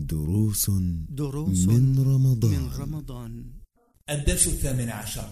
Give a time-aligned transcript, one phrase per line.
[0.00, 0.70] دروس
[1.08, 2.50] دروس من رمضان.
[2.50, 3.44] من رمضان.
[4.10, 5.28] الدرس الثامن عشر.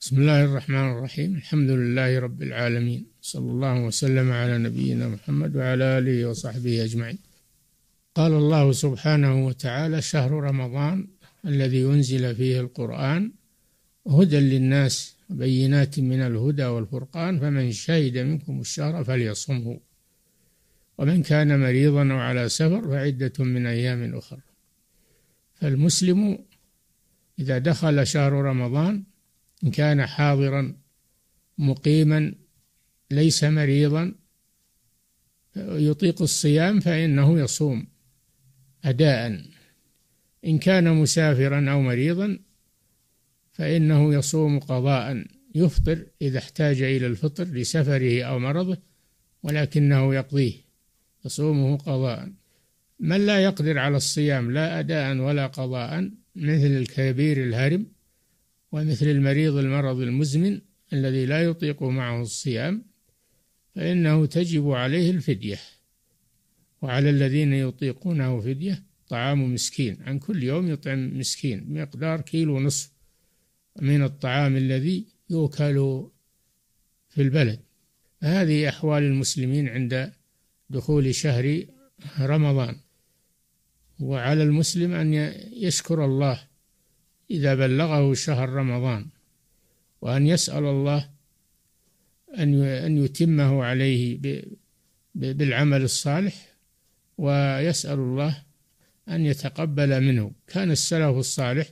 [0.00, 1.34] بسم الله الرحمن الرحيم.
[1.34, 3.06] الحمد لله رب العالمين.
[3.22, 7.18] صلى الله وسلم على نبينا محمد وعلى آله وصحبه أجمعين.
[8.14, 11.08] قال الله سبحانه وتعالى شهر رمضان
[11.46, 13.32] الذي أنزل فيه القرآن
[14.06, 19.91] هدى للناس وبينات من الهدى والفرقان فمن شهد منكم الشهر فليصمه.
[20.98, 24.40] ومن كان مريضا أو على سفر فعدة من أيام أخرى
[25.54, 26.38] فالمسلم
[27.38, 29.04] إذا دخل شهر رمضان
[29.64, 30.76] إن كان حاضرا
[31.58, 32.34] مقيما
[33.10, 34.14] ليس مريضا
[35.56, 37.86] يطيق الصيام فإنه يصوم
[38.84, 39.44] أداء.
[40.44, 42.38] إن كان مسافرا أو مريضا
[43.52, 45.24] فإنه يصوم قضاء.
[45.54, 48.78] يفطر إذا احتاج إلى الفطر لسفره أو مرضه
[49.42, 50.54] ولكنه يقضيه.
[51.24, 52.32] يصومه قضاء.
[53.00, 57.86] من لا يقدر على الصيام لا أداء ولا قضاء مثل الكبير الهرم
[58.72, 60.60] ومثل المريض المرض المزمن
[60.92, 62.84] الذي لا يطيق معه الصيام
[63.74, 65.58] فإنه تجب عليه الفدية.
[66.82, 72.92] وعلى الذين يطيقونه فدية طعام مسكين عن كل يوم يطعم مسكين بمقدار كيلو نصف
[73.80, 76.06] من الطعام الذي يؤكل
[77.08, 77.60] في البلد.
[78.22, 80.12] هذه أحوال المسلمين عند
[80.72, 81.66] دخول شهر
[82.20, 82.76] رمضان.
[84.00, 85.14] وعلى المسلم أن
[85.66, 86.38] يشكر الله
[87.30, 89.06] إذا بلغه شهر رمضان
[90.00, 91.10] وأن يسأل الله
[92.38, 94.20] أن أن يتمه عليه
[95.14, 96.36] بالعمل الصالح
[97.18, 98.42] ويسأل الله
[99.08, 100.32] أن يتقبل منه.
[100.46, 101.68] كان السلف الصالح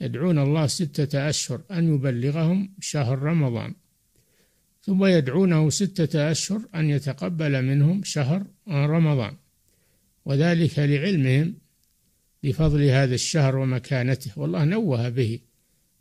[0.00, 3.74] يدعون الله ستة أشهر أن يبلغهم شهر رمضان.
[4.86, 9.36] ثم يدعونه ستة أشهر أن يتقبل منهم شهر رمضان
[10.24, 11.54] وذلك لعلمهم
[12.42, 14.30] بفضل هذا الشهر ومكانته.
[14.36, 15.38] والله نوه به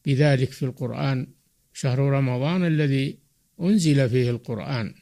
[0.06, 1.28] بذلك في القرآن
[1.74, 3.18] شهر رمضان الذي
[3.62, 4.94] أنزل فيه القرآن.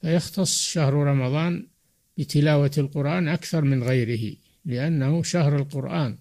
[0.00, 1.66] فيختص شهر رمضان
[2.18, 6.18] بتلاوة القرآن أكثر من غيره لأنه شهر القرآن.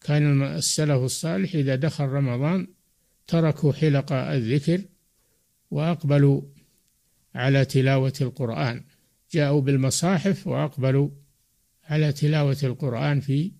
[0.00, 2.66] كان السلف الصالح إذا دخل رمضان
[3.26, 4.80] تركوا حلق الذكر
[5.70, 6.42] وأقبلوا
[7.34, 8.84] على تلاوة القرآن.
[9.32, 11.10] جاءوا بالمصاحف وأقبلوا
[11.84, 13.52] على تلاوة القرآن في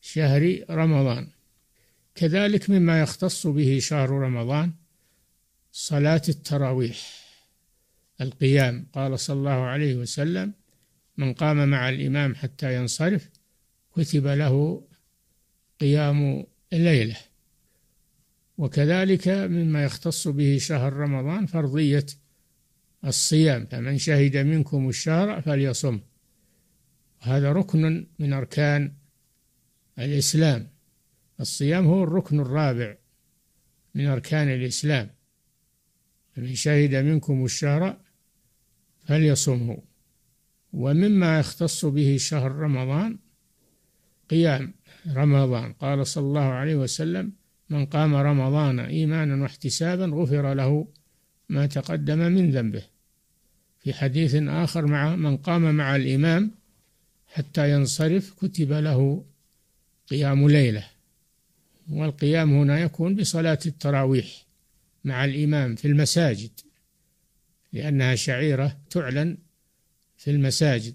[0.00, 1.28] شهر رمضان.
[2.14, 4.72] كذلك مما يختص به شهر رمضان
[5.72, 7.24] صلاة التراويح
[8.20, 8.86] القيام.
[8.92, 10.52] قال صلى الله عليه وسلم
[11.16, 13.30] من قام مع الإمام حتى ينصرف
[13.96, 14.84] كتب له
[15.80, 17.16] قيام الليلة
[18.58, 22.06] وكذلك مما يختص به شهر رمضان فرضية
[23.04, 26.00] الصيام فمن شهد منكم الشهر فليصم.
[27.20, 28.92] هذا ركن من أركان
[29.98, 30.68] الإسلام.
[31.40, 32.96] الصيام هو الركن الرابع
[33.94, 35.10] من أركان الإسلام.
[36.32, 38.00] فمن شهد منكم الشهر
[39.06, 39.78] فليصمه.
[40.72, 43.18] ومما يختص به شهر رمضان
[44.30, 44.74] قيام
[45.08, 45.72] رمضان.
[45.72, 47.32] قال صلى الله عليه وسلم
[47.70, 50.86] من قام رمضان إيمانا واحتسابا غفر له
[51.48, 52.82] ما تقدم من ذنبه.
[53.80, 56.50] في حديث آخر مع من قام مع الإمام
[57.26, 59.24] حتى ينصرف كتب له
[60.08, 60.86] قيام ليلة.
[61.90, 64.44] والقيام هنا يكون بصلاة التراويح
[65.04, 66.50] مع الإمام في المساجد
[67.72, 69.36] لأنها شعيرة تعلن
[70.16, 70.94] في المساجد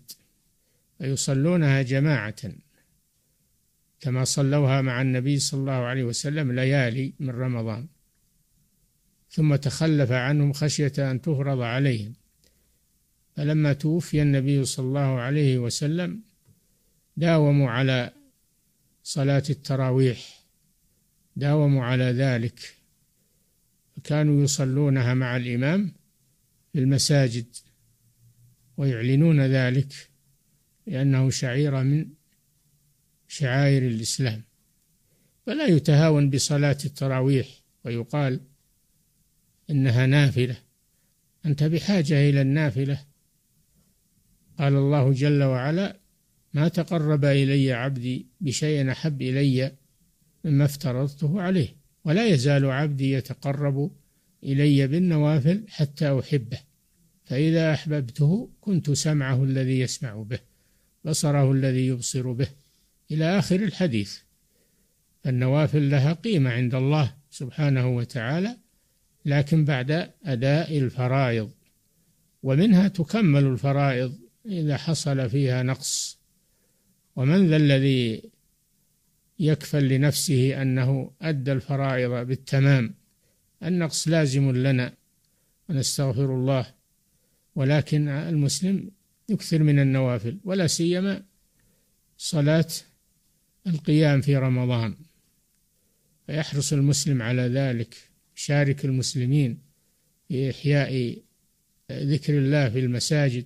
[0.97, 2.35] فيصلونها جماعة.
[3.99, 7.87] كما صلوها مع النبي صلى الله عليه وسلم ليالي من رمضان.
[9.29, 12.13] ثم تخلف عنهم خشية أن تفرض عليهم.
[13.35, 16.21] فلما توفي النبي صلى الله عليه وسلم
[17.17, 18.13] داوموا على
[19.03, 20.43] صلاة التراويح
[21.35, 22.59] داوموا على ذلك.
[24.03, 25.93] كانوا يصلونها مع الإمام
[26.73, 27.45] في المساجد
[28.77, 29.93] ويعلنون ذلك
[30.87, 32.18] لأنه شعيرة من
[33.39, 34.43] شعائر الإسلام
[35.45, 37.47] فلا يتهاون بصلاة التراويح
[37.85, 38.39] ويقال
[39.69, 40.57] إنها نافلة.
[41.45, 43.05] أنت بحاجة إلى النافلة.
[44.59, 45.99] قال الله جل وعلا
[46.53, 49.71] ما تقرب إلي عبدي بشيء أحب إلي
[50.45, 51.75] مما افترضته عليه
[52.05, 53.91] ولا يزال عبدي يتقرب
[54.43, 56.59] إلي بالنوافل حتى أحبه
[57.25, 60.39] فإذا أحببته كنت سمعه الذي يسمع به
[61.05, 62.47] بصره الذي يبصر به
[63.11, 64.17] إلى آخر الحديث.
[65.25, 68.57] النوافل لها قيمة عند الله سبحانه وتعالى
[69.25, 71.51] لكن بعد أداء الفرائض.
[72.43, 76.19] ومنها تكمل الفرائض إذا حصل فيها نقص.
[77.15, 78.31] ومن ذا الذي
[79.39, 82.95] يكفل لنفسه أنه أدى الفرائض بالتمام
[83.63, 84.93] النقص لازم لنا.
[85.69, 86.73] ونستغفر الله.
[87.55, 88.91] ولكن المسلم
[89.29, 91.23] يكثر من النوافل ولا سيما
[92.17, 92.67] صلاة
[93.69, 94.95] القيام في رمضان.
[96.27, 97.95] فيحرص المسلم على ذلك
[98.35, 99.61] شارك المسلمين
[100.27, 101.17] في إحياء
[101.91, 103.45] ذكر الله في المساجد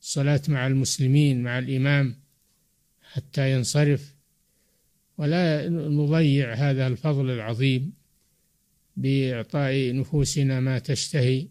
[0.00, 2.16] الصلاة مع المسلمين مع الإمام
[3.12, 4.14] حتى ينصرف.
[5.18, 7.92] ولا نضيع هذا الفضل العظيم
[8.96, 11.48] بإعطاء نفوسنا ما تشتهي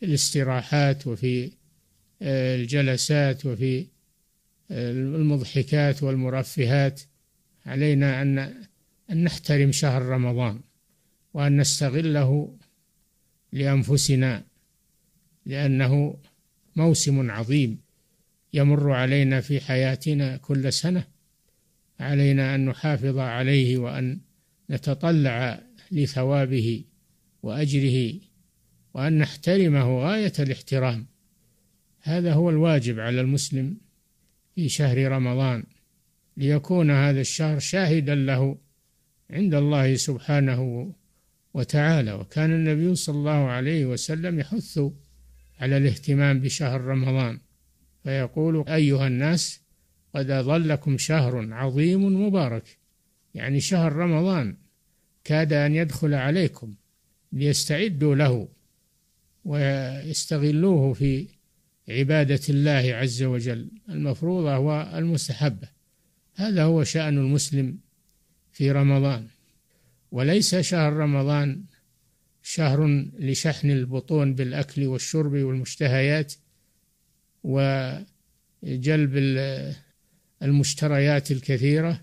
[0.00, 1.52] في الاستراحات وفي
[2.22, 3.86] آه، الجلسات وفي
[4.70, 7.00] آه، المضحكات والمرفهات.
[7.68, 8.38] علينا أن
[9.10, 10.60] أن نحترم شهر رمضان
[11.34, 12.56] وأن نستغله
[13.52, 14.44] لأنفسنا
[15.46, 16.16] لأنه
[16.76, 17.78] موسم عظيم
[18.52, 21.04] يمر علينا في حياتنا كل سنة.
[22.00, 24.18] علينا أن نحافظ عليه وأن
[24.70, 26.84] نتطلع لثوابه
[27.42, 28.20] وأجره
[28.94, 31.06] وأن نحترمه غاية الاحترام.
[32.00, 33.76] هذا هو الواجب على المسلم
[34.54, 35.64] في شهر رمضان.
[36.38, 38.58] ليكون هذا الشهر شاهدا له
[39.30, 40.92] عند الله سبحانه
[41.54, 42.12] وتعالى.
[42.12, 44.80] وكان النبي صلى الله عليه وسلم يحث
[45.60, 47.38] على الاهتمام بشهر رمضان
[48.04, 49.60] فيقول أيها الناس
[50.14, 52.78] قد أظلكم شهر عظيم مبارك.
[53.34, 54.56] يعني شهر رمضان
[55.24, 56.74] كاد أن يدخل عليكم
[57.32, 58.48] ليستعدوا له
[59.44, 61.28] ويستغلوه في
[61.88, 63.70] عبادة الله عز وجل.
[63.88, 65.77] المفروضة والمستحبة
[66.38, 67.78] هذا هو شأن المسلم
[68.52, 69.26] في رمضان.
[70.12, 71.64] وليس شهر رمضان
[72.42, 72.86] شهر
[73.18, 76.34] لشحن البطون بالأكل والشرب والمشتهيات
[77.44, 79.16] وجلب
[80.42, 82.00] المشتريات الكثيرة.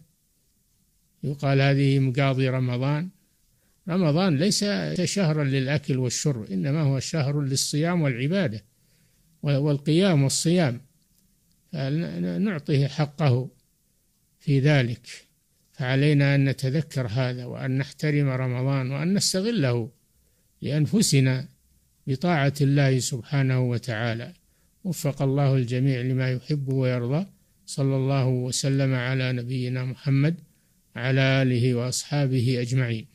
[1.23, 3.09] يقال هذه مقاضي رمضان.
[3.89, 4.65] رمضان ليس
[5.03, 8.63] شهرا للأكل والشرب إنما هو شهر للصيام والعبادة
[9.43, 10.81] والقيام والصيام.
[12.39, 13.49] نعطيه حقه.
[14.45, 15.07] في ذلك.
[15.73, 19.89] فعلينا أن نتذكر هذا وأن نحترم رمضان وأن نستغله
[20.61, 21.47] لأنفسنا
[22.07, 24.33] بطاعة الله سبحانه وتعالى.
[24.83, 27.25] وفق الله الجميع لما يحب ويرضى.
[27.65, 30.35] صلى الله وسلم على نبينا محمد
[30.95, 33.05] على آله وأصحابه أجمعين.